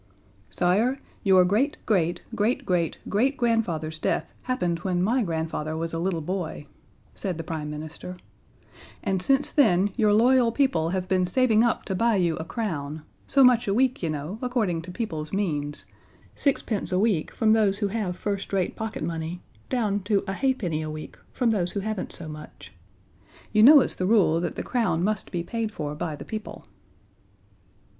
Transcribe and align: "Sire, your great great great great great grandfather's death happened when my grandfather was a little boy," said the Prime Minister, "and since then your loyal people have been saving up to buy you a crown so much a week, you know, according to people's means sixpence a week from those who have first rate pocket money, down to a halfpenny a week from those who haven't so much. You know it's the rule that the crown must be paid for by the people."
"Sire, 0.49 0.97
your 1.23 1.45
great 1.45 1.77
great 1.85 2.23
great 2.33 2.65
great 2.65 2.97
great 3.07 3.37
grandfather's 3.37 3.99
death 3.99 4.33
happened 4.41 4.79
when 4.79 5.03
my 5.03 5.21
grandfather 5.21 5.77
was 5.77 5.93
a 5.93 5.99
little 5.99 6.21
boy," 6.21 6.65
said 7.13 7.37
the 7.37 7.43
Prime 7.43 7.69
Minister, 7.69 8.17
"and 9.03 9.21
since 9.21 9.51
then 9.51 9.91
your 9.95 10.11
loyal 10.11 10.51
people 10.51 10.89
have 10.89 11.07
been 11.07 11.27
saving 11.27 11.63
up 11.63 11.85
to 11.85 11.93
buy 11.93 12.15
you 12.15 12.35
a 12.37 12.43
crown 12.43 13.03
so 13.27 13.43
much 13.43 13.67
a 13.67 13.75
week, 13.75 14.01
you 14.01 14.09
know, 14.09 14.39
according 14.41 14.81
to 14.81 14.91
people's 14.91 15.31
means 15.31 15.85
sixpence 16.35 16.91
a 16.91 16.97
week 16.97 17.29
from 17.31 17.53
those 17.53 17.77
who 17.77 17.89
have 17.89 18.17
first 18.17 18.51
rate 18.51 18.75
pocket 18.75 19.03
money, 19.03 19.43
down 19.69 19.99
to 19.99 20.23
a 20.27 20.33
halfpenny 20.33 20.81
a 20.81 20.89
week 20.89 21.15
from 21.31 21.51
those 21.51 21.73
who 21.73 21.81
haven't 21.81 22.11
so 22.11 22.27
much. 22.27 22.73
You 23.53 23.61
know 23.61 23.81
it's 23.81 23.93
the 23.93 24.07
rule 24.07 24.41
that 24.41 24.55
the 24.55 24.63
crown 24.63 25.03
must 25.03 25.31
be 25.31 25.43
paid 25.43 25.71
for 25.71 25.93
by 25.93 26.15
the 26.15 26.25
people." 26.25 26.65